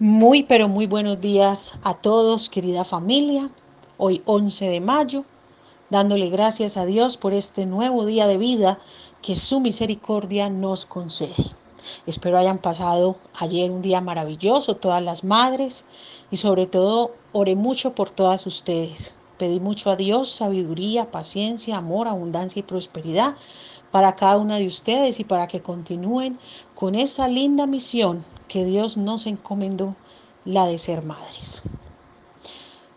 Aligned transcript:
Muy, 0.00 0.44
pero 0.44 0.68
muy 0.68 0.86
buenos 0.86 1.18
días 1.18 1.76
a 1.82 1.92
todos, 1.92 2.50
querida 2.50 2.84
familia. 2.84 3.50
Hoy 3.96 4.22
11 4.26 4.68
de 4.68 4.80
mayo, 4.80 5.24
dándole 5.90 6.30
gracias 6.30 6.76
a 6.76 6.84
Dios 6.84 7.16
por 7.16 7.32
este 7.32 7.66
nuevo 7.66 8.06
día 8.06 8.28
de 8.28 8.38
vida 8.38 8.78
que 9.22 9.34
su 9.34 9.58
misericordia 9.58 10.50
nos 10.50 10.86
concede. 10.86 11.34
Espero 12.06 12.38
hayan 12.38 12.58
pasado 12.58 13.16
ayer 13.40 13.72
un 13.72 13.82
día 13.82 14.00
maravilloso, 14.00 14.76
todas 14.76 15.02
las 15.02 15.24
madres, 15.24 15.84
y 16.30 16.36
sobre 16.36 16.68
todo 16.68 17.16
oré 17.32 17.56
mucho 17.56 17.96
por 17.96 18.12
todas 18.12 18.46
ustedes. 18.46 19.16
Pedí 19.36 19.58
mucho 19.58 19.90
a 19.90 19.96
Dios 19.96 20.30
sabiduría, 20.30 21.10
paciencia, 21.10 21.76
amor, 21.76 22.06
abundancia 22.06 22.60
y 22.60 22.62
prosperidad 22.62 23.34
para 23.90 24.14
cada 24.14 24.36
una 24.36 24.58
de 24.58 24.66
ustedes 24.68 25.18
y 25.18 25.24
para 25.24 25.48
que 25.48 25.60
continúen 25.60 26.38
con 26.76 26.94
esa 26.94 27.26
linda 27.26 27.66
misión 27.66 28.24
que 28.48 28.64
Dios 28.64 28.96
nos 28.96 29.26
encomendó, 29.26 29.94
la 30.44 30.66
de 30.66 30.78
ser 30.78 31.04
madres. 31.04 31.62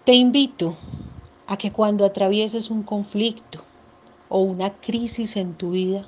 Te 0.05 0.13
invito 0.13 0.75
a 1.47 1.57
que 1.57 1.71
cuando 1.71 2.05
atravieses 2.05 2.71
un 2.71 2.81
conflicto 2.81 3.61
o 4.29 4.39
una 4.39 4.73
crisis 4.73 5.35
en 5.35 5.53
tu 5.53 5.71
vida, 5.71 6.07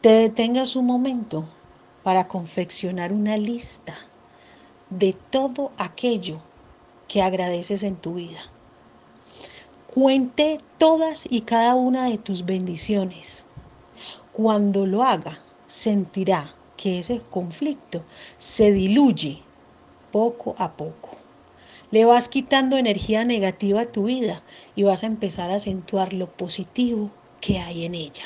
te 0.00 0.08
detengas 0.08 0.74
un 0.74 0.86
momento 0.86 1.44
para 2.02 2.26
confeccionar 2.26 3.12
una 3.12 3.36
lista 3.36 3.94
de 4.90 5.12
todo 5.12 5.72
aquello 5.76 6.40
que 7.06 7.22
agradeces 7.22 7.82
en 7.82 7.96
tu 7.96 8.14
vida. 8.14 8.40
Cuente 9.92 10.58
todas 10.78 11.26
y 11.30 11.42
cada 11.42 11.74
una 11.74 12.08
de 12.08 12.16
tus 12.16 12.46
bendiciones. 12.46 13.44
Cuando 14.32 14.86
lo 14.86 15.02
haga, 15.02 15.38
sentirá 15.66 16.54
que 16.82 16.98
ese 16.98 17.20
conflicto 17.30 18.02
se 18.38 18.72
diluye 18.72 19.38
poco 20.10 20.56
a 20.58 20.72
poco. 20.72 21.10
Le 21.92 22.04
vas 22.04 22.28
quitando 22.28 22.76
energía 22.76 23.24
negativa 23.24 23.82
a 23.82 23.92
tu 23.92 24.06
vida 24.06 24.42
y 24.74 24.82
vas 24.82 25.04
a 25.04 25.06
empezar 25.06 25.52
a 25.52 25.56
acentuar 25.56 26.12
lo 26.12 26.26
positivo 26.26 27.12
que 27.40 27.60
hay 27.60 27.84
en 27.84 27.94
ella. 27.94 28.24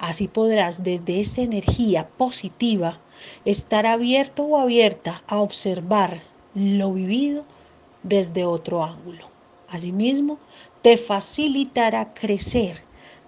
Así 0.00 0.26
podrás 0.26 0.82
desde 0.82 1.20
esa 1.20 1.42
energía 1.42 2.08
positiva 2.08 2.98
estar 3.44 3.86
abierto 3.86 4.42
o 4.42 4.58
abierta 4.58 5.22
a 5.28 5.38
observar 5.38 6.22
lo 6.56 6.92
vivido 6.92 7.44
desde 8.02 8.44
otro 8.44 8.82
ángulo. 8.82 9.30
Asimismo, 9.68 10.40
te 10.82 10.96
facilitará 10.96 12.14
crecer 12.14 12.82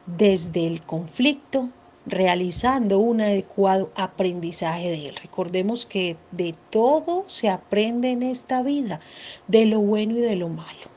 desde 0.04 0.66
el 0.66 0.82
conflicto 0.82 1.70
realizando 2.06 2.98
un 3.00 3.20
adecuado 3.20 3.90
aprendizaje 3.96 4.90
de 4.90 5.08
él. 5.08 5.16
Recordemos 5.16 5.86
que 5.86 6.16
de 6.30 6.54
todo 6.70 7.24
se 7.26 7.48
aprende 7.48 8.10
en 8.10 8.22
esta 8.22 8.62
vida, 8.62 9.00
de 9.48 9.66
lo 9.66 9.80
bueno 9.80 10.16
y 10.16 10.20
de 10.20 10.36
lo 10.36 10.48
malo. 10.48 10.96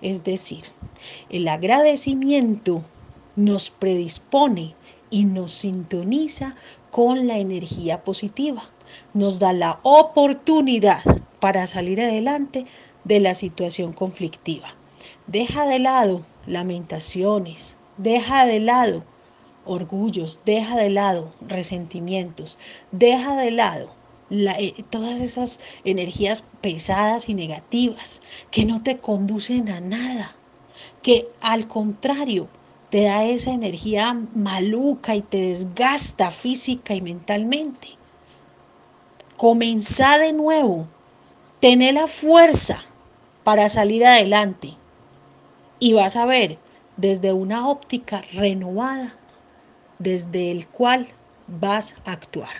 Es 0.00 0.24
decir, 0.24 0.64
el 1.28 1.46
agradecimiento 1.48 2.82
nos 3.36 3.70
predispone 3.70 4.74
y 5.10 5.24
nos 5.24 5.52
sintoniza 5.52 6.56
con 6.90 7.26
la 7.26 7.38
energía 7.38 8.02
positiva. 8.02 8.70
Nos 9.14 9.38
da 9.38 9.52
la 9.52 9.80
oportunidad 9.82 11.00
para 11.40 11.66
salir 11.66 12.00
adelante 12.00 12.64
de 13.04 13.20
la 13.20 13.34
situación 13.34 13.92
conflictiva. 13.92 14.68
Deja 15.26 15.66
de 15.66 15.78
lado 15.78 16.24
lamentaciones, 16.46 17.76
deja 17.98 18.46
de 18.46 18.60
lado 18.60 19.04
orgullos, 19.68 20.40
deja 20.44 20.76
de 20.76 20.90
lado 20.90 21.32
resentimientos, 21.40 22.58
deja 22.90 23.36
de 23.36 23.50
lado 23.50 23.90
eh, 24.30 24.84
todas 24.90 25.20
esas 25.20 25.60
energías 25.84 26.44
pesadas 26.60 27.28
y 27.28 27.34
negativas 27.34 28.20
que 28.50 28.64
no 28.64 28.82
te 28.82 28.98
conducen 28.98 29.68
a 29.70 29.80
nada, 29.80 30.34
que 31.02 31.28
al 31.40 31.68
contrario 31.68 32.48
te 32.90 33.04
da 33.04 33.24
esa 33.24 33.52
energía 33.52 34.14
maluca 34.34 35.14
y 35.14 35.22
te 35.22 35.38
desgasta 35.48 36.30
física 36.30 36.94
y 36.94 37.00
mentalmente. 37.00 37.88
Comenzá 39.36 40.18
de 40.18 40.32
nuevo, 40.32 40.88
tener 41.60 41.94
la 41.94 42.06
fuerza 42.06 42.82
para 43.44 43.68
salir 43.68 44.04
adelante 44.04 44.74
y 45.78 45.92
vas 45.92 46.16
a 46.16 46.26
ver 46.26 46.58
desde 46.96 47.32
una 47.32 47.68
óptica 47.68 48.22
renovada 48.32 49.14
desde 49.98 50.50
el 50.50 50.66
cual 50.66 51.08
vas 51.46 51.96
a 52.04 52.12
actuar. 52.12 52.50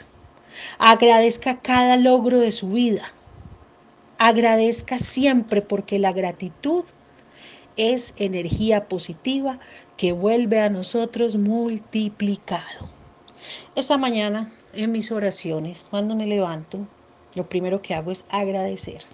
Agradezca 0.79 1.61
cada 1.61 1.97
logro 1.97 2.39
de 2.39 2.53
su 2.53 2.71
vida. 2.71 3.13
Agradezca 4.19 4.99
siempre 4.99 5.63
porque 5.63 5.99
la 5.99 6.13
gratitud 6.13 6.85
es 7.77 8.15
energía 8.17 8.89
positiva 8.89 9.61
que 9.97 10.13
vuelve 10.13 10.61
a 10.61 10.69
nosotros 10.69 11.37
multiplicado. 11.37 12.91
Esa 13.77 13.99
mañana 13.99 14.53
en 14.75 14.93
mis 14.93 15.13
oraciones, 15.13 15.85
cuando 15.89 16.17
me 16.17 16.27
levanto, 16.27 16.87
lo 17.35 17.49
primero 17.49 17.83
que 17.83 17.95
hago 17.95 18.11
es 18.11 18.27
agradecer. 18.31 19.05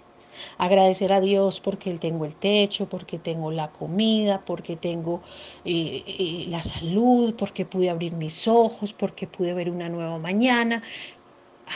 Agradecer 0.57 1.13
a 1.13 1.21
Dios 1.21 1.59
porque 1.59 1.93
tengo 1.97 2.25
el 2.25 2.35
techo, 2.35 2.87
porque 2.87 3.19
tengo 3.19 3.51
la 3.51 3.71
comida, 3.71 4.43
porque 4.45 4.75
tengo 4.75 5.21
eh, 5.63 6.03
eh, 6.05 6.45
la 6.47 6.63
salud, 6.63 7.35
porque 7.35 7.65
pude 7.65 7.89
abrir 7.89 8.15
mis 8.15 8.47
ojos, 8.47 8.93
porque 8.93 9.27
pude 9.27 9.53
ver 9.53 9.69
una 9.69 9.89
nueva 9.89 10.17
mañana. 10.19 10.81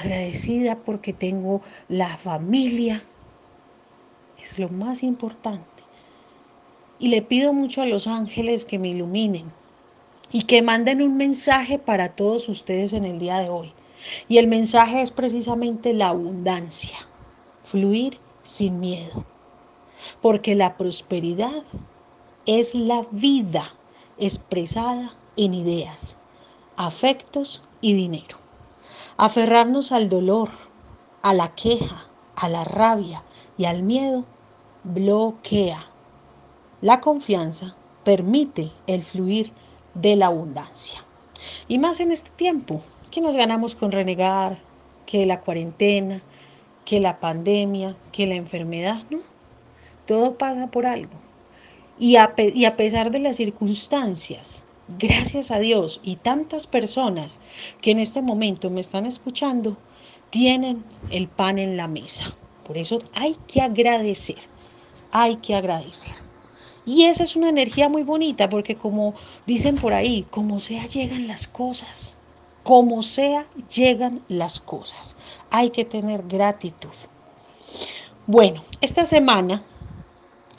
Agradecida 0.01 0.77
porque 0.77 1.13
tengo 1.13 1.61
la 1.87 2.15
familia. 2.17 3.01
Es 4.39 4.59
lo 4.59 4.69
más 4.69 5.03
importante. 5.03 5.67
Y 6.99 7.09
le 7.09 7.21
pido 7.21 7.53
mucho 7.53 7.81
a 7.81 7.85
los 7.85 8.07
ángeles 8.07 8.65
que 8.65 8.77
me 8.77 8.89
iluminen 8.89 9.51
y 10.31 10.43
que 10.43 10.61
manden 10.61 11.01
un 11.01 11.17
mensaje 11.17 11.79
para 11.79 12.09
todos 12.09 12.49
ustedes 12.49 12.93
en 12.93 13.05
el 13.05 13.19
día 13.19 13.39
de 13.39 13.49
hoy. 13.49 13.73
Y 14.27 14.37
el 14.37 14.47
mensaje 14.47 15.01
es 15.01 15.11
precisamente 15.11 15.93
la 15.93 16.09
abundancia, 16.09 16.97
fluir 17.63 18.19
sin 18.49 18.79
miedo, 18.79 19.23
porque 20.21 20.55
la 20.55 20.75
prosperidad 20.75 21.63
es 22.45 22.73
la 22.73 23.05
vida 23.11 23.69
expresada 24.17 25.13
en 25.37 25.53
ideas, 25.53 26.17
afectos 26.75 27.63
y 27.79 27.93
dinero. 27.93 28.37
Aferrarnos 29.17 29.91
al 29.91 30.09
dolor, 30.09 30.49
a 31.21 31.33
la 31.33 31.53
queja, 31.53 32.07
a 32.35 32.49
la 32.49 32.63
rabia 32.63 33.23
y 33.57 33.65
al 33.65 33.83
miedo 33.83 34.25
bloquea. 34.83 35.85
La 36.81 37.01
confianza 37.01 37.75
permite 38.03 38.71
el 38.87 39.03
fluir 39.03 39.53
de 39.93 40.15
la 40.15 40.27
abundancia. 40.27 41.05
Y 41.67 41.77
más 41.77 41.99
en 41.99 42.11
este 42.11 42.31
tiempo, 42.31 42.81
que 43.11 43.21
nos 43.21 43.35
ganamos 43.35 43.75
con 43.75 43.91
renegar, 43.91 44.57
que 45.05 45.25
la 45.25 45.41
cuarentena, 45.41 46.21
que 46.89 46.99
la 46.99 47.19
pandemia, 47.19 47.95
que 48.11 48.25
la 48.25 48.33
enfermedad, 48.33 49.03
¿no? 49.11 49.19
Todo 50.07 50.39
pasa 50.39 50.71
por 50.71 50.87
algo. 50.87 51.13
Y 51.99 52.15
a, 52.15 52.33
y 52.35 52.65
a 52.65 52.75
pesar 52.75 53.11
de 53.11 53.19
las 53.19 53.35
circunstancias, 53.35 54.65
gracias 54.97 55.51
a 55.51 55.59
Dios 55.59 56.01
y 56.03 56.15
tantas 56.15 56.65
personas 56.65 57.41
que 57.79 57.91
en 57.91 57.99
este 57.99 58.23
momento 58.23 58.71
me 58.71 58.81
están 58.81 59.05
escuchando, 59.05 59.77
tienen 60.31 60.83
el 61.11 61.27
pan 61.27 61.59
en 61.59 61.77
la 61.77 61.87
mesa. 61.87 62.35
Por 62.65 62.79
eso 62.79 62.97
hay 63.13 63.35
que 63.47 63.61
agradecer, 63.61 64.39
hay 65.11 65.35
que 65.35 65.53
agradecer. 65.53 66.13
Y 66.87 67.03
esa 67.03 67.21
es 67.21 67.35
una 67.35 67.49
energía 67.49 67.87
muy 67.87 68.01
bonita 68.01 68.49
porque 68.49 68.75
como 68.75 69.13
dicen 69.45 69.75
por 69.75 69.93
ahí, 69.93 70.25
como 70.31 70.59
sea 70.59 70.87
llegan 70.87 71.27
las 71.27 71.47
cosas 71.47 72.17
como 72.63 73.01
sea, 73.01 73.47
llegan 73.73 74.23
las 74.27 74.59
cosas. 74.59 75.15
Hay 75.49 75.69
que 75.71 75.85
tener 75.85 76.23
gratitud. 76.27 76.89
Bueno, 78.27 78.61
esta 78.81 79.05
semana, 79.05 79.63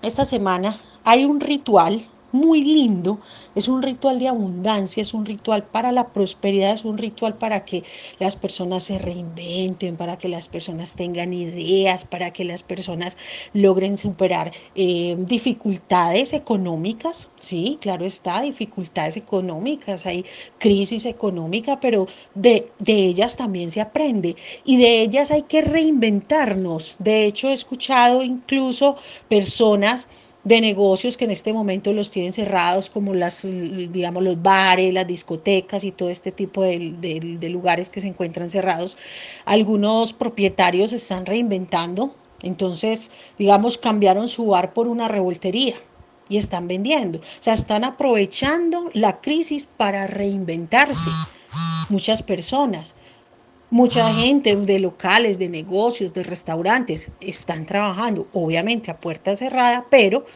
esta 0.02 0.24
semana 0.24 0.76
hay 1.04 1.24
un 1.24 1.40
ritual 1.40 2.06
muy 2.32 2.62
lindo, 2.62 3.20
es 3.54 3.68
un 3.68 3.82
ritual 3.82 4.18
de 4.18 4.28
abundancia, 4.28 5.02
es 5.02 5.14
un 5.14 5.26
ritual 5.26 5.64
para 5.64 5.92
la 5.92 6.08
prosperidad, 6.08 6.72
es 6.72 6.84
un 6.84 6.98
ritual 6.98 7.36
para 7.36 7.64
que 7.64 7.82
las 8.18 8.36
personas 8.36 8.84
se 8.84 8.98
reinventen, 8.98 9.96
para 9.96 10.18
que 10.18 10.28
las 10.28 10.48
personas 10.48 10.94
tengan 10.94 11.32
ideas, 11.32 12.04
para 12.04 12.32
que 12.32 12.44
las 12.44 12.62
personas 12.62 13.16
logren 13.52 13.96
superar 13.96 14.52
eh, 14.74 15.16
dificultades 15.18 16.32
económicas, 16.32 17.28
sí, 17.38 17.78
claro 17.80 18.06
está, 18.06 18.40
dificultades 18.42 19.16
económicas, 19.16 20.06
hay 20.06 20.24
crisis 20.58 21.06
económica, 21.06 21.80
pero 21.80 22.06
de, 22.34 22.70
de 22.78 23.06
ellas 23.06 23.36
también 23.36 23.70
se 23.70 23.80
aprende. 23.80 24.36
Y 24.64 24.76
de 24.76 25.02
ellas 25.02 25.30
hay 25.30 25.42
que 25.42 25.62
reinventarnos. 25.62 26.96
De 26.98 27.24
hecho, 27.26 27.48
he 27.48 27.52
escuchado 27.52 28.22
incluso 28.22 28.96
personas 29.28 30.08
de 30.42 30.60
negocios 30.60 31.16
que 31.16 31.26
en 31.26 31.30
este 31.30 31.52
momento 31.52 31.92
los 31.92 32.10
tienen 32.10 32.32
cerrados, 32.32 32.88
como 32.88 33.14
las, 33.14 33.46
digamos, 33.46 34.22
los 34.22 34.40
bares, 34.42 34.92
las 34.94 35.06
discotecas 35.06 35.84
y 35.84 35.92
todo 35.92 36.08
este 36.08 36.32
tipo 36.32 36.62
de, 36.62 36.96
de, 37.38 37.48
lugares 37.50 37.90
que 37.90 38.00
se 38.00 38.08
encuentran 38.08 38.48
cerrados. 38.48 38.96
Algunos 39.44 40.12
propietarios 40.12 40.92
están 40.92 41.26
reinventando, 41.26 42.14
entonces, 42.42 43.10
digamos, 43.38 43.76
cambiaron 43.76 44.28
su 44.28 44.46
bar 44.46 44.72
por 44.72 44.88
una 44.88 45.08
revoltería 45.08 45.74
y 46.30 46.38
están 46.38 46.68
vendiendo. 46.68 47.18
O 47.18 47.42
sea, 47.42 47.52
están 47.52 47.84
aprovechando 47.84 48.88
la 48.94 49.20
crisis 49.20 49.66
para 49.66 50.06
reinventarse. 50.06 51.10
Muchas 51.90 52.22
personas. 52.22 52.94
Mucha 53.72 54.12
gente 54.12 54.56
de 54.56 54.80
locales, 54.80 55.38
de 55.38 55.48
negocios, 55.48 56.12
de 56.12 56.24
restaurantes 56.24 57.12
están 57.20 57.66
trabajando, 57.66 58.26
obviamente 58.32 58.90
a 58.90 58.98
puerta 58.98 59.36
cerrada, 59.36 59.86
pero 59.88 60.26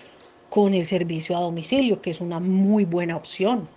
con 0.49 0.73
el 0.73 0.87
servicio 0.87 1.37
a 1.37 1.41
domicilio, 1.41 2.01
que 2.01 2.11
es 2.11 2.21
una 2.21 2.39
muy 2.39 2.85
buena 2.85 3.17
opción 3.17 3.69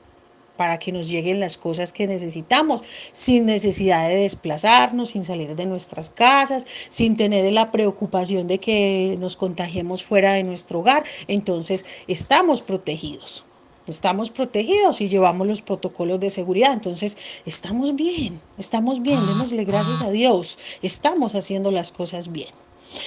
para 0.58 0.78
que 0.78 0.92
nos 0.92 1.10
lleguen 1.10 1.40
las 1.40 1.58
cosas 1.58 1.92
que 1.92 2.06
necesitamos, 2.06 2.84
sin 3.14 3.48
necesidad 3.48 4.08
de 4.08 4.18
desplazarnos, 4.18 5.10
sin 5.10 5.26
salir 5.26 5.56
de 5.56 5.66
nuestras 5.66 6.12
casas, 6.12 6.68
sin 6.90 7.18
tener 7.18 7.52
la 7.52 7.72
preocupación 7.72 8.46
de 8.46 8.60
que 8.60 9.16
nos 9.18 9.38
contagiemos 9.38 10.04
fuera 10.04 10.34
de 10.34 10.44
nuestro 10.44 10.82
hogar. 10.82 11.04
Entonces, 11.28 11.84
estamos 12.08 12.62
protegidos 12.62 13.47
estamos 13.88 14.30
protegidos 14.30 15.02
y 15.02 15.08
llevamos 15.08 15.48
los 15.48 15.62
protocolos 15.62 16.20
de 16.20 16.30
seguridad. 16.30 16.74
Entonces, 16.74 17.18
estamos 17.46 17.96
bien, 17.96 18.42
estamos 18.58 19.02
bien, 19.02 19.20
démosle 19.28 19.66
gracias 19.66 20.02
a 20.02 20.12
Dios, 20.12 20.60
estamos 20.82 21.36
haciendo 21.36 21.72
las 21.72 21.92
cosas 21.92 22.32
bien. 22.32 22.50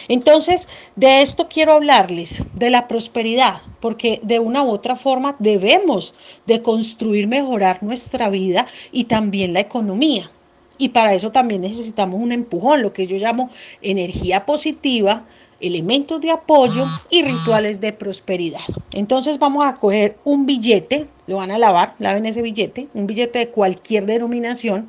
Entonces, 0.09 0.69
de 0.97 1.23
esto 1.23 1.49
quiero 1.49 1.73
hablarles, 1.73 2.45
de 2.55 2.71
la 2.71 2.89
prosperidad, 2.89 3.61
porque 3.81 4.21
de 4.23 4.39
una 4.39 4.63
u 4.63 4.71
otra 4.71 4.97
forma 4.97 5.37
debemos 5.39 6.15
de 6.47 6.63
construir, 6.63 7.29
mejorar 7.29 7.83
nuestra 7.83 8.29
vida 8.29 8.67
y 8.93 9.05
también 9.05 9.53
la 9.53 9.61
economía. 9.61 10.31
Y 10.79 10.91
para 10.91 11.15
eso 11.15 11.31
también 11.31 11.61
necesitamos 11.63 12.21
un 12.21 12.33
empujón, 12.33 12.83
lo 12.83 12.93
que 12.93 13.07
yo 13.07 13.17
llamo 13.17 13.51
energía 13.83 14.47
positiva, 14.47 15.25
elementos 15.61 16.21
de 16.21 16.31
apoyo 16.31 16.85
y 17.11 17.23
rituales 17.23 17.81
de 17.81 17.93
prosperidad. 17.93 18.61
Entonces 18.93 19.39
vamos 19.39 19.67
a 19.67 19.75
coger 19.75 20.17
un 20.25 20.47
billete, 20.47 21.07
lo 21.27 21.37
van 21.37 21.51
a 21.51 21.59
lavar, 21.59 21.95
laven 21.99 22.27
ese 22.27 22.43
billete, 22.43 22.89
un 22.95 23.07
billete 23.07 23.41
de 23.41 23.49
cualquier 23.49 24.07
denominación, 24.07 24.89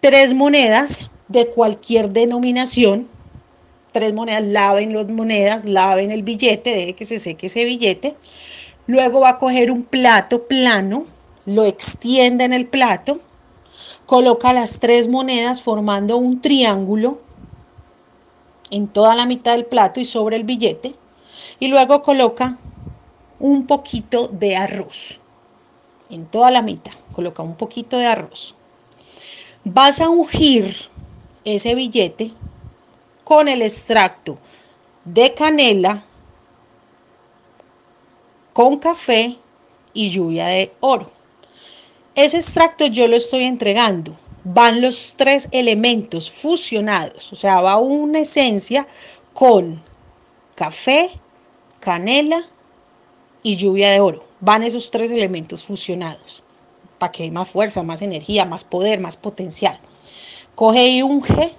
tres 0.00 0.34
monedas 0.34 1.10
de 1.28 1.48
cualquier 1.48 2.10
denominación, 2.10 3.08
tres 3.92 4.14
monedas, 4.14 4.42
laven 4.44 4.94
las 4.94 5.08
monedas, 5.08 5.64
laven 5.64 6.10
el 6.10 6.22
billete, 6.22 6.74
deje 6.74 6.94
que 6.94 7.04
se 7.04 7.18
seque 7.18 7.46
ese 7.46 7.64
billete. 7.64 8.14
Luego 8.86 9.20
va 9.20 9.30
a 9.30 9.38
coger 9.38 9.70
un 9.70 9.82
plato 9.82 10.44
plano, 10.46 11.06
lo 11.46 11.64
extiende 11.64 12.44
en 12.44 12.52
el 12.52 12.66
plato, 12.66 13.20
coloca 14.06 14.52
las 14.52 14.80
tres 14.80 15.08
monedas 15.08 15.62
formando 15.62 16.16
un 16.16 16.40
triángulo 16.40 17.20
en 18.72 18.88
toda 18.88 19.14
la 19.14 19.26
mitad 19.26 19.52
del 19.52 19.66
plato 19.66 20.00
y 20.00 20.04
sobre 20.06 20.36
el 20.36 20.44
billete. 20.44 20.94
Y 21.60 21.68
luego 21.68 22.02
coloca 22.02 22.58
un 23.38 23.66
poquito 23.66 24.28
de 24.28 24.56
arroz. 24.56 25.20
En 26.10 26.26
toda 26.26 26.50
la 26.50 26.62
mitad. 26.62 26.92
Coloca 27.14 27.42
un 27.42 27.54
poquito 27.54 27.98
de 27.98 28.06
arroz. 28.06 28.56
Vas 29.62 30.00
a 30.00 30.08
ungir 30.08 30.74
ese 31.44 31.74
billete 31.74 32.32
con 33.24 33.46
el 33.46 33.60
extracto 33.62 34.38
de 35.04 35.34
canela, 35.34 36.04
con 38.54 38.78
café 38.78 39.36
y 39.92 40.10
lluvia 40.10 40.46
de 40.46 40.72
oro. 40.80 41.10
Ese 42.14 42.38
extracto 42.38 42.86
yo 42.86 43.06
lo 43.06 43.16
estoy 43.16 43.44
entregando 43.44 44.16
van 44.44 44.80
los 44.80 45.14
tres 45.16 45.48
elementos 45.52 46.30
fusionados, 46.30 47.32
o 47.32 47.36
sea, 47.36 47.60
va 47.60 47.78
una 47.78 48.20
esencia 48.20 48.86
con 49.32 49.80
café, 50.54 51.10
canela 51.80 52.42
y 53.42 53.56
lluvia 53.56 53.90
de 53.90 54.00
oro. 54.00 54.24
Van 54.40 54.62
esos 54.62 54.90
tres 54.90 55.10
elementos 55.10 55.64
fusionados 55.64 56.42
para 56.98 57.12
que 57.12 57.24
haya 57.24 57.32
más 57.32 57.50
fuerza, 57.50 57.82
más 57.82 58.02
energía, 58.02 58.44
más 58.44 58.64
poder, 58.64 59.00
más 59.00 59.16
potencial. 59.16 59.78
Coge 60.54 60.88
y 60.88 61.02
unge 61.02 61.54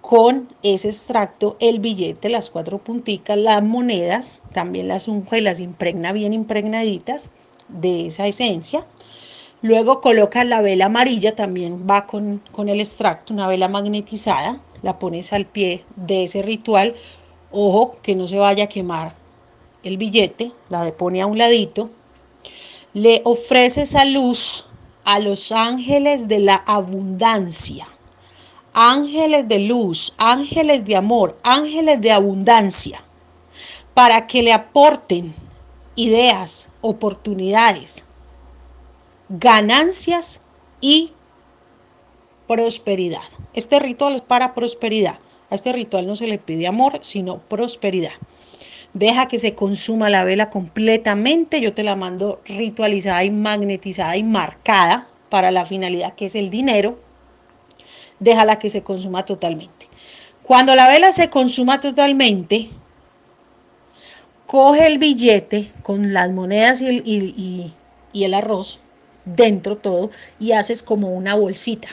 con 0.00 0.48
ese 0.62 0.88
extracto 0.88 1.56
el 1.60 1.78
billete, 1.78 2.28
las 2.28 2.50
cuatro 2.50 2.78
punticas, 2.78 3.38
las 3.38 3.62
monedas, 3.62 4.42
también 4.52 4.88
las 4.88 5.08
unge 5.08 5.38
y 5.38 5.42
las 5.42 5.60
impregna 5.60 6.12
bien 6.12 6.32
impregnaditas 6.32 7.30
de 7.68 8.06
esa 8.06 8.26
esencia 8.26 8.84
Luego 9.62 10.00
coloca 10.00 10.42
la 10.44 10.62
vela 10.62 10.86
amarilla, 10.86 11.36
también 11.36 11.86
va 11.88 12.06
con, 12.06 12.40
el 12.56 12.80
extracto, 12.80 13.34
una 13.34 13.46
vela 13.46 13.68
magnetizada, 13.68 14.58
la 14.80 14.98
pones 14.98 15.34
al 15.34 15.44
pie 15.44 15.84
de 15.96 16.24
ese 16.24 16.40
ritual. 16.40 16.94
Ojo, 17.52 17.98
que 18.02 18.14
no 18.14 18.26
se 18.26 18.38
vaya 18.38 18.64
a 18.64 18.68
quemar 18.68 19.14
el 19.82 19.98
billete, 19.98 20.52
la 20.70 20.90
pone 20.92 21.20
a 21.20 21.26
un 21.26 21.36
ladito. 21.36 21.90
Le 22.94 23.20
ofrece 23.24 23.82
esa 23.82 24.06
luz 24.06 24.64
a 25.04 25.18
los 25.18 25.52
ángeles 25.52 26.26
de 26.26 26.38
la 26.38 26.56
abundancia, 26.66 27.86
ángeles 28.72 29.46
de 29.46 29.58
luz, 29.58 30.14
ángeles 30.16 30.86
de 30.86 30.96
amor, 30.96 31.36
ángeles 31.42 32.00
de 32.00 32.12
abundancia, 32.12 33.04
para 33.92 34.26
que 34.26 34.42
le 34.42 34.54
aporten 34.54 35.34
ideas, 35.96 36.70
oportunidades, 36.80 38.06
ganancias 39.30 40.42
y 40.80 41.12
prosperidad. 42.48 43.22
Este 43.54 43.78
ritual 43.78 44.16
es 44.16 44.22
para 44.22 44.54
prosperidad. 44.54 45.20
A 45.50 45.54
este 45.54 45.72
ritual 45.72 46.06
no 46.06 46.16
se 46.16 46.26
le 46.26 46.38
pide 46.38 46.66
amor, 46.66 46.98
sino 47.02 47.38
prosperidad. 47.38 48.12
Deja 48.92 49.28
que 49.28 49.38
se 49.38 49.54
consuma 49.54 50.10
la 50.10 50.24
vela 50.24 50.50
completamente. 50.50 51.60
Yo 51.60 51.72
te 51.72 51.84
la 51.84 51.94
mando 51.94 52.40
ritualizada 52.44 53.22
y 53.24 53.30
magnetizada 53.30 54.16
y 54.16 54.24
marcada 54.24 55.06
para 55.28 55.52
la 55.52 55.64
finalidad 55.64 56.14
que 56.14 56.26
es 56.26 56.34
el 56.34 56.50
dinero. 56.50 56.98
Déjala 58.18 58.58
que 58.58 58.68
se 58.68 58.82
consuma 58.82 59.24
totalmente. 59.24 59.88
Cuando 60.42 60.74
la 60.74 60.88
vela 60.88 61.12
se 61.12 61.30
consuma 61.30 61.80
totalmente, 61.80 62.68
coge 64.46 64.88
el 64.88 64.98
billete 64.98 65.70
con 65.84 66.12
las 66.12 66.32
monedas 66.32 66.80
y, 66.80 67.72
y 68.12 68.24
el 68.24 68.34
arroz 68.34 68.80
dentro 69.36 69.76
todo 69.76 70.10
y 70.38 70.52
haces 70.52 70.82
como 70.82 71.08
una 71.10 71.34
bolsita. 71.34 71.88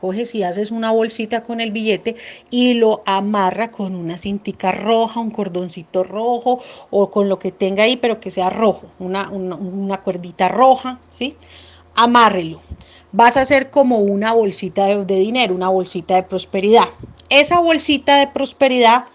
Coges 0.00 0.34
y 0.34 0.42
haces 0.42 0.70
una 0.70 0.90
bolsita 0.90 1.42
con 1.42 1.60
el 1.60 1.70
billete 1.70 2.16
y 2.50 2.74
lo 2.74 3.02
amarra 3.06 3.70
con 3.70 3.94
una 3.94 4.18
cintica 4.18 4.70
roja, 4.70 5.20
un 5.20 5.30
cordoncito 5.30 6.04
rojo 6.04 6.60
o 6.90 7.10
con 7.10 7.30
lo 7.30 7.38
que 7.38 7.50
tenga 7.50 7.84
ahí, 7.84 7.96
pero 7.96 8.20
que 8.20 8.30
sea 8.30 8.50
rojo, 8.50 8.86
una, 8.98 9.30
una, 9.30 10.02
cuerdita 10.02 10.48
roja, 10.48 11.00
¿sí? 11.08 11.34
Amárrelo. 11.94 12.60
Vas 13.12 13.38
a 13.38 13.40
hacer 13.40 13.70
como 13.70 14.00
una 14.00 14.34
bolsita 14.34 14.84
de 14.86 15.18
dinero, 15.18 15.54
una 15.54 15.70
bolsita 15.70 16.16
de 16.16 16.24
prosperidad. 16.24 16.84
Esa 17.30 17.58
bolsita 17.60 18.18
de 18.18 18.26
prosperidad 18.26 19.06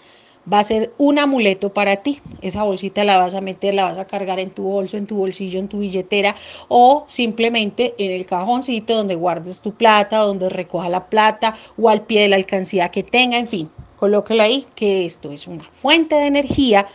va 0.51 0.59
a 0.59 0.63
ser 0.63 0.93
un 0.97 1.19
amuleto 1.19 1.73
para 1.73 1.97
ti. 1.97 2.19
Esa 2.41 2.63
bolsita 2.63 3.03
la 3.03 3.17
vas 3.17 3.33
a 3.33 3.41
meter, 3.41 3.73
la 3.73 3.83
vas 3.83 3.97
a 3.97 4.05
cargar 4.05 4.39
en 4.39 4.49
tu 4.49 4.63
bolso, 4.63 4.97
en 4.97 5.07
tu 5.07 5.17
bolsillo, 5.17 5.59
en 5.59 5.67
tu 5.67 5.79
billetera 5.79 6.35
o 6.67 7.05
simplemente 7.07 7.93
en 7.97 8.11
el 8.11 8.25
cajoncito 8.25 8.95
donde 8.95 9.15
guardes 9.15 9.61
tu 9.61 9.73
plata, 9.73 10.17
donde 10.17 10.49
recoja 10.49 10.89
la 10.89 11.07
plata 11.07 11.55
o 11.77 11.89
al 11.89 12.01
pie 12.01 12.21
de 12.21 12.29
la 12.29 12.35
alcancía 12.35 12.89
que 12.89 13.03
tenga, 13.03 13.37
en 13.37 13.47
fin, 13.47 13.69
colóquela 13.97 14.43
ahí 14.43 14.65
que 14.75 15.05
esto 15.05 15.31
es 15.31 15.47
una 15.47 15.67
fuente 15.69 16.15
de 16.15 16.25
energía 16.25 16.87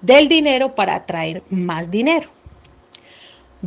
del 0.00 0.28
dinero 0.28 0.74
para 0.74 0.94
atraer 0.94 1.42
más 1.50 1.90
dinero. 1.90 2.28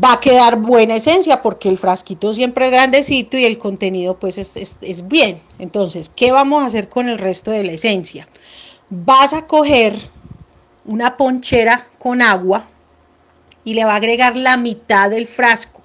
Va 0.02 0.14
a 0.14 0.20
quedar 0.20 0.58
buena 0.58 0.96
esencia 0.96 1.42
porque 1.42 1.70
el 1.70 1.78
frasquito 1.78 2.34
siempre 2.34 2.66
es 2.66 2.72
grandecito 2.72 3.38
y 3.38 3.46
el 3.46 3.58
contenido 3.58 4.20
pues 4.20 4.38
es, 4.38 4.78
es 4.82 5.08
bien. 5.08 5.40
Entonces, 5.58 6.10
¿qué 6.14 6.34
vamos 6.34 6.64
a 6.64 6.66
hacer 6.66 6.90
con 6.90 7.08
el 7.08 7.18
resto 7.18 7.52
de 7.52 7.64
la 7.64 7.72
esencia? 7.72 8.28
Vas 8.90 9.34
a 9.34 9.48
coger 9.48 9.96
una 10.86 11.18
ponchera 11.18 11.88
con 11.98 12.22
agua 12.22 12.68
y 13.64 13.74
le 13.74 13.86
va 13.86 13.94
a 13.94 13.98
agregar 13.98 14.38
la 14.38 14.58
mitad 14.58 15.10
del 15.10 15.28
frasco 15.28 15.82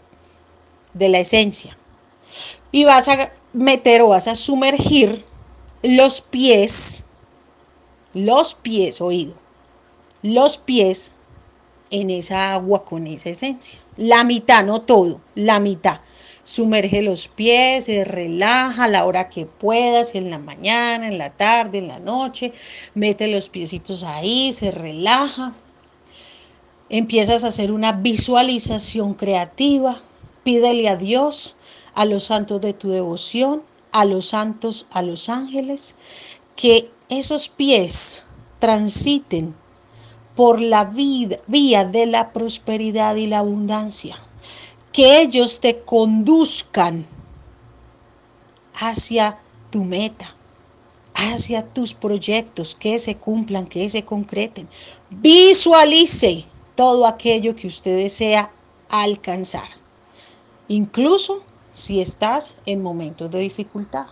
de 0.92 1.08
la 1.08 1.20
esencia. 1.20 1.76
Y 2.72 2.84
vas 2.84 3.08
a 3.08 3.32
meter 3.52 4.02
o 4.02 4.08
vas 4.08 4.28
a 4.28 4.34
sumergir 4.34 5.24
los 5.82 6.20
pies, 6.20 7.06
los 8.12 8.54
pies, 8.54 9.00
oído, 9.00 9.34
los 10.22 10.58
pies 10.58 11.12
en 11.90 12.10
esa 12.10 12.52
agua 12.52 12.84
con 12.84 13.06
esa 13.06 13.30
esencia. 13.30 13.80
La 13.96 14.24
mitad, 14.24 14.64
no 14.64 14.82
todo, 14.82 15.20
la 15.34 15.58
mitad. 15.58 16.00
Sumerge 16.50 17.00
los 17.00 17.28
pies, 17.28 17.84
se 17.84 18.02
relaja 18.02 18.82
a 18.82 18.88
la 18.88 19.06
hora 19.06 19.28
que 19.28 19.46
puedas, 19.46 20.16
en 20.16 20.30
la 20.30 20.40
mañana, 20.40 21.06
en 21.06 21.16
la 21.16 21.30
tarde, 21.30 21.78
en 21.78 21.86
la 21.86 22.00
noche. 22.00 22.52
Mete 22.92 23.28
los 23.28 23.48
piecitos 23.48 24.02
ahí, 24.02 24.52
se 24.52 24.72
relaja. 24.72 25.54
Empiezas 26.88 27.44
a 27.44 27.48
hacer 27.48 27.70
una 27.70 27.92
visualización 27.92 29.14
creativa. 29.14 30.00
Pídele 30.42 30.88
a 30.88 30.96
Dios, 30.96 31.54
a 31.94 32.04
los 32.04 32.24
santos 32.24 32.60
de 32.60 32.72
tu 32.72 32.88
devoción, 32.88 33.62
a 33.92 34.04
los 34.04 34.30
santos, 34.30 34.88
a 34.90 35.02
los 35.02 35.28
ángeles, 35.28 35.94
que 36.56 36.90
esos 37.08 37.48
pies 37.48 38.24
transiten 38.58 39.54
por 40.34 40.60
la 40.60 40.84
vida, 40.84 41.36
vía 41.46 41.84
de 41.84 42.06
la 42.06 42.32
prosperidad 42.32 43.14
y 43.14 43.28
la 43.28 43.38
abundancia 43.38 44.18
que 44.92 45.20
ellos 45.20 45.60
te 45.60 45.80
conduzcan 45.82 47.06
hacia 48.74 49.38
tu 49.70 49.84
meta, 49.84 50.34
hacia 51.14 51.66
tus 51.66 51.94
proyectos, 51.94 52.74
que 52.74 52.98
se 52.98 53.16
cumplan, 53.16 53.66
que 53.66 53.88
se 53.88 54.04
concreten. 54.04 54.68
Visualice 55.10 56.44
todo 56.74 57.06
aquello 57.06 57.54
que 57.54 57.66
usted 57.66 57.96
desea 57.96 58.52
alcanzar, 58.88 59.68
incluso 60.68 61.42
si 61.72 62.00
estás 62.00 62.58
en 62.66 62.82
momentos 62.82 63.30
de 63.30 63.38
dificultad 63.38 64.06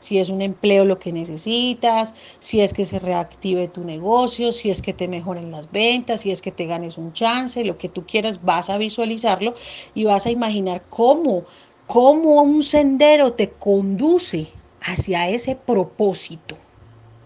si 0.00 0.18
es 0.18 0.28
un 0.28 0.42
empleo 0.42 0.84
lo 0.84 0.98
que 0.98 1.12
necesitas, 1.12 2.14
si 2.38 2.60
es 2.60 2.72
que 2.72 2.84
se 2.84 2.98
reactive 2.98 3.68
tu 3.68 3.84
negocio, 3.84 4.52
si 4.52 4.70
es 4.70 4.82
que 4.82 4.92
te 4.92 5.08
mejoren 5.08 5.50
las 5.50 5.70
ventas, 5.70 6.22
si 6.22 6.30
es 6.30 6.42
que 6.42 6.52
te 6.52 6.66
ganes 6.66 6.98
un 6.98 7.12
chance, 7.12 7.64
lo 7.64 7.78
que 7.78 7.88
tú 7.88 8.06
quieras, 8.06 8.44
vas 8.44 8.70
a 8.70 8.78
visualizarlo 8.78 9.54
y 9.94 10.04
vas 10.04 10.26
a 10.26 10.30
imaginar 10.30 10.82
cómo, 10.88 11.44
cómo 11.86 12.42
un 12.42 12.62
sendero 12.62 13.32
te 13.32 13.48
conduce 13.48 14.48
hacia 14.82 15.28
ese 15.28 15.56
propósito, 15.56 16.56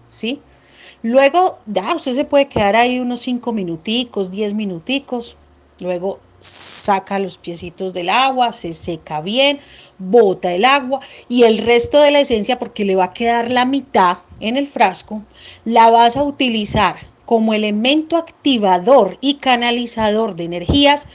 ¿sí? 0.09 0.41
Luego, 1.01 1.59
ya, 1.65 1.93
usted 1.95 2.13
se 2.13 2.23
puede 2.23 2.47
quedar 2.47 2.75
ahí 2.75 2.99
unos 2.99 3.19
cinco 3.19 3.51
minuticos, 3.51 4.31
diez 4.31 4.53
minuticos, 4.53 5.35
luego 5.79 6.19
saca 6.43 7.19
los 7.19 7.37
piecitos 7.37 7.93
del 7.93 8.09
agua, 8.09 8.51
se 8.51 8.73
seca 8.73 9.21
bien, 9.21 9.59
bota 9.97 10.51
el 10.51 10.65
agua 10.65 10.99
y 11.29 11.43
el 11.43 11.57
resto 11.57 11.99
de 11.99 12.11
la 12.11 12.19
esencia, 12.19 12.59
porque 12.59 12.83
le 12.83 12.95
va 12.95 13.05
a 13.05 13.13
quedar 13.13 13.49
la 13.49 13.63
mitad 13.63 14.17
en 14.41 14.57
el 14.57 14.67
frasco, 14.67 15.23
la 15.63 15.89
vas 15.89 16.17
a 16.17 16.23
utilizar 16.23 16.97
como 17.25 17.53
elemento 17.53 18.17
activador 18.17 19.17
y 19.21 19.35
canalizador 19.35 20.35
de 20.35 20.43
energías 20.43 21.07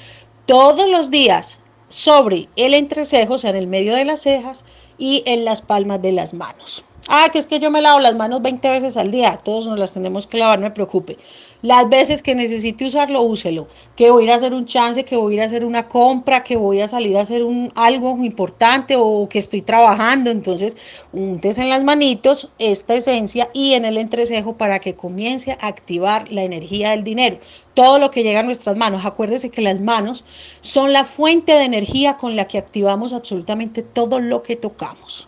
todos 0.46 0.90
los 0.90 1.10
días 1.10 1.60
sobre 1.88 2.48
el 2.56 2.72
entrecejo, 2.72 3.34
o 3.34 3.38
sea, 3.38 3.50
en 3.50 3.56
el 3.56 3.66
medio 3.66 3.94
de 3.94 4.06
las 4.06 4.22
cejas 4.22 4.64
y 4.96 5.22
en 5.26 5.44
las 5.44 5.60
palmas 5.60 6.00
de 6.00 6.12
las 6.12 6.32
manos. 6.32 6.84
Ah, 7.10 7.30
que 7.32 7.38
es 7.38 7.46
que 7.46 7.58
yo 7.58 7.70
me 7.70 7.80
lavo 7.80 8.00
las 8.00 8.14
manos 8.16 8.42
20 8.42 8.68
veces 8.68 8.98
al 8.98 9.10
día. 9.10 9.38
Todos 9.42 9.66
nos 9.66 9.78
las 9.78 9.94
tenemos 9.94 10.26
que 10.26 10.36
lavar, 10.36 10.58
no 10.58 10.66
me 10.66 10.72
preocupe. 10.72 11.16
Las 11.62 11.88
veces 11.88 12.22
que 12.22 12.34
necesite 12.34 12.84
usarlo, 12.84 13.22
úselo. 13.22 13.66
Que 13.96 14.10
voy 14.10 14.24
a 14.24 14.26
ir 14.26 14.32
a 14.32 14.36
hacer 14.36 14.52
un 14.52 14.66
chance, 14.66 15.06
que 15.06 15.16
voy 15.16 15.32
a 15.32 15.36
ir 15.36 15.42
a 15.42 15.46
hacer 15.46 15.64
una 15.64 15.88
compra, 15.88 16.44
que 16.44 16.56
voy 16.56 16.82
a 16.82 16.86
salir 16.86 17.16
a 17.16 17.22
hacer 17.22 17.44
un, 17.44 17.72
algo 17.74 18.10
importante 18.22 18.96
o 18.98 19.26
que 19.26 19.38
estoy 19.38 19.62
trabajando. 19.62 20.30
Entonces, 20.30 20.76
untes 21.10 21.56
en 21.56 21.70
las 21.70 21.82
manitos 21.82 22.50
esta 22.58 22.94
esencia 22.94 23.48
y 23.54 23.72
en 23.72 23.86
el 23.86 23.96
entrecejo 23.96 24.58
para 24.58 24.78
que 24.78 24.94
comience 24.94 25.52
a 25.52 25.66
activar 25.66 26.30
la 26.30 26.42
energía 26.42 26.90
del 26.90 27.04
dinero. 27.04 27.38
Todo 27.72 27.98
lo 27.98 28.10
que 28.10 28.22
llega 28.22 28.40
a 28.40 28.42
nuestras 28.42 28.76
manos. 28.76 29.06
Acuérdese 29.06 29.48
que 29.48 29.62
las 29.62 29.80
manos 29.80 30.26
son 30.60 30.92
la 30.92 31.04
fuente 31.04 31.52
de 31.52 31.64
energía 31.64 32.18
con 32.18 32.36
la 32.36 32.46
que 32.46 32.58
activamos 32.58 33.14
absolutamente 33.14 33.82
todo 33.82 34.20
lo 34.20 34.42
que 34.42 34.56
tocamos. 34.56 35.26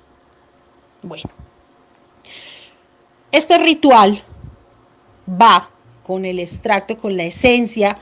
Bueno. 1.02 1.49
Este 3.32 3.58
ritual 3.58 4.20
va 5.28 5.70
con 6.02 6.24
el 6.24 6.40
extracto, 6.40 6.96
con 6.96 7.16
la 7.16 7.24
esencia 7.24 7.98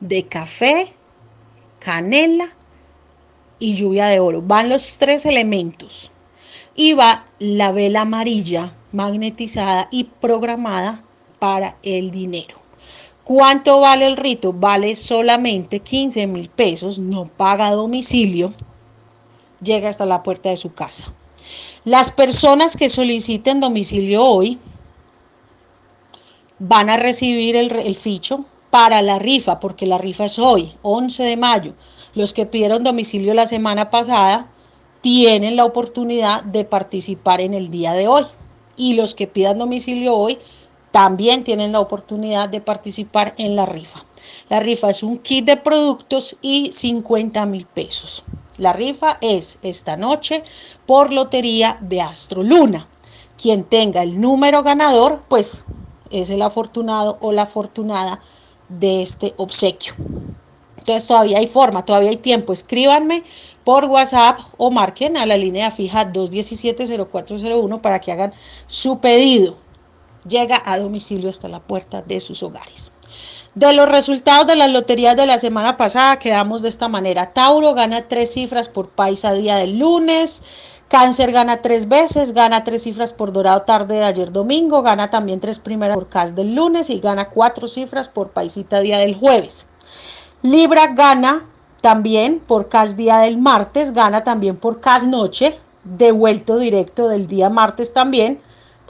de 0.00 0.24
café, 0.26 0.94
canela 1.78 2.48
y 3.58 3.74
lluvia 3.74 4.06
de 4.06 4.20
oro. 4.20 4.40
Van 4.40 4.70
los 4.70 4.96
tres 4.96 5.26
elementos. 5.26 6.10
Y 6.74 6.94
va 6.94 7.26
la 7.38 7.72
vela 7.72 8.02
amarilla 8.02 8.72
magnetizada 8.92 9.88
y 9.90 10.04
programada 10.04 11.04
para 11.38 11.76
el 11.82 12.10
dinero. 12.10 12.56
¿Cuánto 13.24 13.80
vale 13.80 14.06
el 14.06 14.16
rito? 14.16 14.54
Vale 14.54 14.96
solamente 14.96 15.80
15 15.80 16.26
mil 16.26 16.48
pesos, 16.48 16.98
no 16.98 17.26
paga 17.26 17.70
domicilio, 17.72 18.54
llega 19.62 19.90
hasta 19.90 20.06
la 20.06 20.22
puerta 20.22 20.48
de 20.48 20.56
su 20.56 20.72
casa. 20.72 21.12
Las 21.84 22.10
personas 22.12 22.76
que 22.76 22.88
soliciten 22.88 23.60
domicilio 23.60 24.24
hoy 24.24 24.58
van 26.60 26.90
a 26.90 26.98
recibir 26.98 27.56
el, 27.56 27.96
ficho 27.96 28.44
para 28.70 29.02
la 29.02 29.18
rifa, 29.18 29.58
porque 29.58 29.86
la 29.86 29.98
rifa 29.98 30.26
es 30.26 30.38
hoy, 30.38 30.72
11 30.82 31.24
de 31.24 31.36
mayo. 31.36 31.72
Los 32.14 32.34
que 32.34 32.46
pidieron 32.46 32.84
domicilio 32.84 33.34
la 33.34 33.46
semana 33.46 33.90
pasada 33.90 34.48
tienen 35.00 35.56
la 35.56 35.64
oportunidad 35.64 36.44
de 36.44 36.64
participar 36.64 37.40
en 37.40 37.54
el 37.54 37.70
día 37.70 37.94
de 37.94 38.06
hoy. 38.06 38.24
Y 38.76 38.94
los 38.94 39.14
que 39.14 39.26
pidan 39.26 39.58
domicilio 39.58 40.14
hoy 40.14 40.38
también 40.90 41.44
tienen 41.44 41.72
la 41.72 41.80
oportunidad 41.80 42.48
de 42.48 42.60
participar 42.60 43.32
en 43.38 43.56
la 43.56 43.64
rifa. 43.64 44.04
La 44.50 44.60
rifa 44.60 44.90
es 44.90 45.02
un 45.02 45.18
kit 45.18 45.46
de 45.46 45.56
productos 45.56 46.36
y 46.42 46.72
50 46.72 47.46
mil 47.46 47.66
pesos. 47.66 48.22
La 48.58 48.74
rifa 48.74 49.16
es 49.22 49.58
esta 49.62 49.96
noche 49.96 50.44
por 50.84 51.10
lotería 51.12 51.78
de 51.80 52.02
Astro 52.02 52.42
Luna. 52.42 52.86
Quien 53.40 53.64
tenga 53.64 54.02
el 54.02 54.20
número 54.20 54.62
ganador, 54.62 55.22
pues 55.28 55.64
es 56.10 56.30
el 56.30 56.42
afortunado 56.42 57.18
o 57.20 57.32
la 57.32 57.42
afortunada 57.42 58.20
de 58.68 59.02
este 59.02 59.34
obsequio. 59.36 59.94
Entonces 60.78 61.06
todavía 61.06 61.38
hay 61.38 61.46
forma, 61.46 61.84
todavía 61.84 62.10
hay 62.10 62.16
tiempo. 62.16 62.52
Escríbanme 62.52 63.24
por 63.64 63.84
WhatsApp 63.84 64.40
o 64.56 64.70
marquen 64.70 65.16
a 65.16 65.26
la 65.26 65.36
línea 65.36 65.70
fija 65.70 66.10
217-0401 66.12 67.80
para 67.80 68.00
que 68.00 68.12
hagan 68.12 68.32
su 68.66 68.98
pedido. 68.98 69.56
Llega 70.26 70.62
a 70.64 70.78
domicilio 70.78 71.30
hasta 71.30 71.48
la 71.48 71.60
puerta 71.60 72.02
de 72.02 72.20
sus 72.20 72.42
hogares. 72.42 72.92
De 73.54 73.72
los 73.72 73.88
resultados 73.88 74.46
de 74.46 74.54
las 74.54 74.70
loterías 74.70 75.16
de 75.16 75.26
la 75.26 75.38
semana 75.38 75.76
pasada 75.76 76.20
quedamos 76.20 76.62
de 76.62 76.68
esta 76.68 76.86
manera. 76.86 77.32
Tauro 77.32 77.74
gana 77.74 78.06
tres 78.06 78.32
cifras 78.32 78.68
por 78.68 78.90
paisa 78.90 79.32
día 79.32 79.56
del 79.56 79.80
lunes. 79.80 80.42
Cáncer 80.86 81.32
gana 81.32 81.60
tres 81.60 81.88
veces, 81.88 82.32
gana 82.32 82.62
tres 82.62 82.84
cifras 82.84 83.12
por 83.12 83.32
Dorado 83.32 83.62
tarde 83.62 83.96
de 83.96 84.04
ayer 84.04 84.30
domingo, 84.30 84.82
gana 84.82 85.10
también 85.10 85.40
tres 85.40 85.58
primeras 85.58 85.96
por 85.96 86.08
CAS 86.08 86.34
del 86.34 86.54
lunes 86.54 86.90
y 86.90 87.00
gana 87.00 87.28
cuatro 87.28 87.66
cifras 87.66 88.08
por 88.08 88.30
Paisita 88.30 88.80
día 88.80 88.98
del 88.98 89.16
jueves. 89.16 89.66
Libra 90.42 90.88
gana 90.88 91.44
también 91.80 92.40
por 92.40 92.68
CAS 92.68 92.96
día 92.96 93.18
del 93.18 93.38
martes, 93.38 93.92
gana 93.92 94.24
también 94.24 94.56
por 94.56 94.80
CAS 94.80 95.06
noche, 95.06 95.56
devuelto 95.84 96.58
directo 96.58 97.08
del 97.08 97.26
día 97.26 97.50
martes 97.50 97.92
también, 97.92 98.40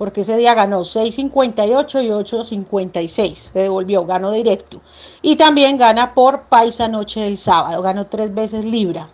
porque 0.00 0.22
ese 0.22 0.38
día 0.38 0.54
ganó 0.54 0.80
6.58 0.80 2.02
y 2.02 2.08
8.56, 2.08 3.34
se 3.34 3.58
devolvió, 3.58 4.06
ganó 4.06 4.32
directo. 4.32 4.80
Y 5.20 5.36
también 5.36 5.76
gana 5.76 6.14
por 6.14 6.44
Paisa 6.44 6.88
noche 6.88 7.20
del 7.20 7.36
sábado, 7.36 7.82
ganó 7.82 8.06
tres 8.06 8.32
veces 8.32 8.64
Libra. 8.64 9.10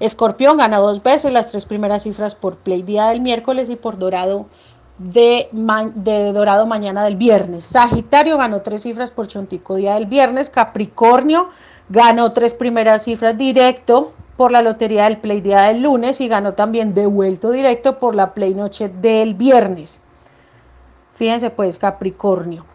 Escorpión 0.00 0.56
gana 0.56 0.78
dos 0.78 1.02
veces 1.02 1.34
las 1.34 1.50
tres 1.50 1.66
primeras 1.66 2.04
cifras 2.04 2.34
por 2.34 2.56
Play 2.56 2.80
día 2.80 3.08
del 3.08 3.20
miércoles 3.20 3.68
y 3.68 3.76
por 3.76 3.98
Dorado 3.98 4.46
de, 4.96 5.50
de, 5.96 6.32
Dorado 6.32 6.64
mañana 6.64 7.04
del 7.04 7.16
viernes. 7.16 7.66
Sagitario 7.66 8.38
ganó 8.38 8.62
tres 8.62 8.84
cifras 8.84 9.10
por 9.10 9.26
Chontico 9.26 9.74
día 9.74 9.96
del 9.96 10.06
viernes. 10.06 10.48
Capricornio 10.48 11.50
ganó 11.90 12.32
tres 12.32 12.54
primeras 12.54 13.04
cifras 13.04 13.36
directo 13.36 14.14
por 14.36 14.52
la 14.52 14.62
lotería 14.62 15.04
del 15.04 15.18
Play 15.18 15.40
día 15.40 15.62
del 15.62 15.82
lunes 15.82 16.20
y 16.20 16.28
ganó 16.28 16.52
también 16.52 16.94
devuelto 16.94 17.50
directo 17.50 17.98
por 17.98 18.14
la 18.14 18.34
Play 18.34 18.54
noche 18.54 18.88
del 18.88 19.34
viernes. 19.34 20.00
Fíjense 21.12 21.50
pues 21.50 21.78
Capricornio. 21.78 22.66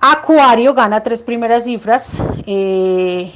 Acuario 0.00 0.74
gana 0.74 1.02
tres 1.02 1.22
primeras 1.22 1.64
cifras. 1.64 2.24
Eh, 2.46 3.32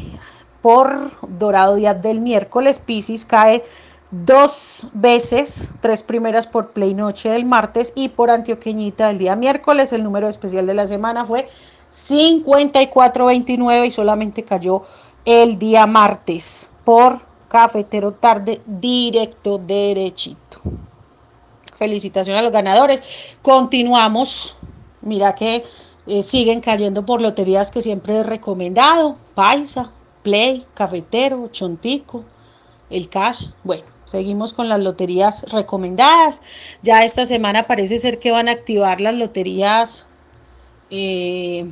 por 0.66 1.12
Dorado 1.38 1.76
Día 1.76 1.94
del 1.94 2.20
miércoles. 2.20 2.80
Piscis 2.80 3.24
cae 3.24 3.62
dos 4.10 4.88
veces, 4.94 5.70
tres 5.80 6.02
primeras 6.02 6.48
por 6.48 6.72
Play 6.72 6.92
Noche 6.92 7.28
del 7.28 7.44
martes 7.44 7.92
y 7.94 8.08
por 8.08 8.32
Antioqueñita 8.32 9.06
del 9.06 9.18
día 9.18 9.36
miércoles. 9.36 9.92
El 9.92 10.02
número 10.02 10.26
especial 10.26 10.66
de 10.66 10.74
la 10.74 10.88
semana 10.88 11.24
fue 11.24 11.48
5429 11.90 13.86
y 13.86 13.90
solamente 13.92 14.42
cayó 14.42 14.82
el 15.24 15.56
día 15.56 15.86
martes 15.86 16.68
por 16.84 17.20
Cafetero 17.48 18.12
Tarde 18.12 18.60
directo 18.66 19.58
derechito. 19.58 20.60
Felicitaciones 21.74 22.40
a 22.40 22.42
los 22.42 22.52
ganadores. 22.52 23.02
Continuamos. 23.42 24.56
Mira 25.02 25.34
que 25.34 25.64
eh, 26.06 26.22
siguen 26.22 26.60
cayendo 26.60 27.04
por 27.04 27.20
loterías 27.20 27.70
que 27.70 27.82
siempre 27.82 28.16
he 28.16 28.22
recomendado. 28.22 29.16
Paisa, 29.34 29.92
Play, 30.22 30.66
Cafetero, 30.74 31.48
Chontico, 31.52 32.24
el 32.90 33.08
cash. 33.08 33.48
Bueno, 33.64 33.84
seguimos 34.04 34.52
con 34.52 34.68
las 34.68 34.80
loterías 34.80 35.42
recomendadas. 35.50 36.42
Ya 36.82 37.04
esta 37.04 37.26
semana 37.26 37.66
parece 37.66 37.98
ser 37.98 38.18
que 38.18 38.32
van 38.32 38.48
a 38.48 38.52
activar 38.52 39.00
las 39.00 39.14
loterías. 39.14 40.06
Eh, 40.90 41.70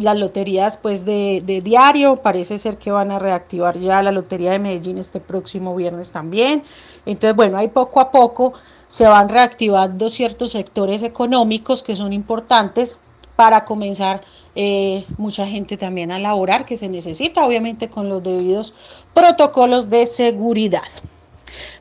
las 0.00 0.18
loterías 0.18 0.76
pues 0.76 1.04
de, 1.04 1.42
de, 1.44 1.60
diario, 1.60 2.16
parece 2.16 2.58
ser 2.58 2.78
que 2.78 2.90
van 2.90 3.10
a 3.10 3.18
reactivar 3.18 3.78
ya 3.78 4.02
la 4.02 4.12
Lotería 4.12 4.52
de 4.52 4.58
Medellín 4.58 4.98
este 4.98 5.20
próximo 5.20 5.74
viernes 5.74 6.12
también. 6.12 6.62
Entonces, 7.06 7.36
bueno, 7.36 7.58
ahí 7.58 7.68
poco 7.68 8.00
a 8.00 8.10
poco 8.10 8.52
se 8.88 9.06
van 9.06 9.28
reactivando 9.28 10.08
ciertos 10.08 10.50
sectores 10.50 11.02
económicos 11.02 11.82
que 11.82 11.94
son 11.94 12.12
importantes 12.12 12.98
para 13.36 13.64
comenzar 13.64 14.20
eh, 14.54 15.06
mucha 15.16 15.46
gente 15.46 15.76
también 15.76 16.12
a 16.12 16.18
laborar 16.18 16.66
que 16.66 16.76
se 16.76 16.88
necesita, 16.88 17.46
obviamente 17.46 17.88
con 17.88 18.08
los 18.08 18.22
debidos 18.22 18.74
protocolos 19.14 19.88
de 19.88 20.06
seguridad. 20.06 20.82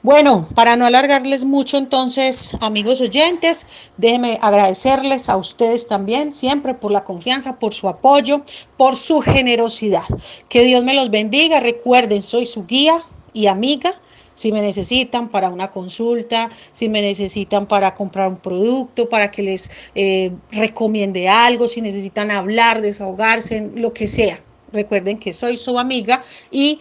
Bueno, 0.02 0.48
para 0.56 0.76
no 0.76 0.86
alargarles 0.86 1.46
mucho 1.46 1.78
entonces, 1.78 2.56
amigos 2.62 3.02
oyentes, 3.02 3.68
déjenme 3.98 4.38
agradecerles 4.42 5.30
a 5.30 5.38
ustedes 5.38 5.88
también 5.88 6.34
siempre 6.34 6.74
por 6.74 6.92
la 6.92 7.04
confianza, 7.04 7.60
por 7.60 7.74
su 7.74 7.90
apoyo, 7.90 8.44
por 8.78 8.96
su 8.96 9.22
generosidad. 9.22 10.04
Que 10.48 10.64
Dios 10.64 10.84
me 10.84 10.94
los 10.94 11.10
bendiga. 11.10 11.60
Recuerden, 11.60 12.24
soy 12.24 12.46
su 12.46 12.66
guía 12.66 13.02
y 13.34 13.48
amiga. 13.48 13.94
Si 14.34 14.54
me 14.54 14.62
necesitan 14.62 15.28
para 15.28 15.50
una 15.50 15.70
consulta, 15.70 16.50
si 16.72 16.88
me 16.88 17.02
necesitan 17.02 17.68
para 17.68 17.94
comprar 17.94 18.30
un 18.30 18.38
producto, 18.38 19.10
para 19.10 19.32
que 19.32 19.44
les 19.44 19.70
eh, 19.96 20.32
recomiende 20.50 21.28
algo, 21.28 21.68
si 21.68 21.82
necesitan 21.82 22.32
hablar, 22.32 22.82
desahogarse, 22.82 23.70
lo 23.76 23.92
que 23.92 24.08
sea. 24.08 24.40
Recuerden 24.72 25.18
que 25.18 25.34
soy 25.34 25.58
su 25.58 25.78
amiga 25.78 26.24
y 26.52 26.80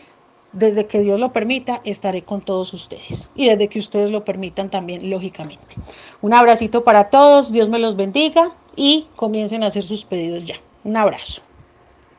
desde 0.53 0.87
que 0.87 1.01
Dios 1.01 1.21
lo 1.21 1.33
permita, 1.33 1.81
estaré 1.85 2.23
con 2.23 2.41
todos 2.41 2.73
ustedes. 2.73 3.29
Y 3.35 3.49
desde 3.49 3.69
que 3.69 3.79
ustedes 3.79 4.11
lo 4.11 4.25
permitan 4.25 4.71
también, 4.71 5.11
lógicamente. 5.11 5.77
Un 6.21 6.35
abracito 6.35 6.85
para 6.85 7.11
todos, 7.11 7.53
Dios 7.53 7.69
me 7.69 7.79
los 7.79 7.97
bendiga 7.97 8.53
y 8.77 9.07
comiencen 9.17 9.63
a 9.63 9.67
hacer 9.67 9.83
sus 9.83 10.05
pedidos 10.05 10.47
ya. 10.47 10.57
Un 10.85 10.97
abrazo. 10.97 11.43